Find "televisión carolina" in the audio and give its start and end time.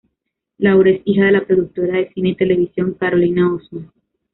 2.35-3.53